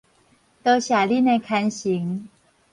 [0.63, 2.27] 多謝恁的牽成